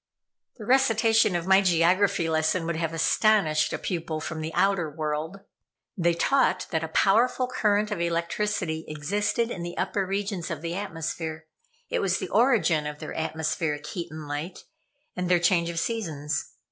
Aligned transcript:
The 0.57 0.65
recitation 0.65 1.35
of 1.35 1.45
my 1.45 1.61
geography 1.61 2.27
lesson 2.27 2.65
would 2.65 2.75
have 2.77 2.91
astonished 2.91 3.71
a 3.71 3.77
pupil 3.77 4.19
from 4.19 4.41
the 4.41 4.51
outer 4.55 4.89
world. 4.89 5.41
They 5.95 6.15
taught 6.15 6.65
that 6.71 6.83
a 6.83 6.87
powerful 6.87 7.45
current 7.47 7.91
of 7.91 8.01
electricity 8.01 8.83
existed 8.87 9.51
in 9.51 9.61
the 9.61 9.77
upper 9.77 10.03
regions 10.07 10.49
of 10.49 10.63
the 10.63 10.73
atmosphere. 10.73 11.45
It 11.91 11.99
was 11.99 12.17
the 12.17 12.29
origin 12.29 12.87
of 12.87 12.97
their 12.97 13.13
atmospheric 13.13 13.85
heat 13.85 14.09
and 14.09 14.27
light, 14.27 14.63
and 15.15 15.29
their 15.29 15.37
change 15.37 15.69
of 15.69 15.77
seasons. 15.77 16.49